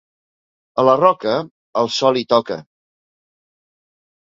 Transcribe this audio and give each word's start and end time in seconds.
A 0.83 0.85
la 0.89 0.95
Roca 1.01 1.35
el 1.83 1.93
sol 1.97 2.19
hi 2.23 2.25
toca. 2.35 2.59